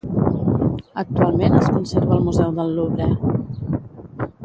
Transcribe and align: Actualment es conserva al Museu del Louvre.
Actualment 1.01 1.59
es 1.59 1.69
conserva 1.75 2.17
al 2.17 2.25
Museu 2.31 2.57
del 2.61 2.77
Louvre. 2.79 3.11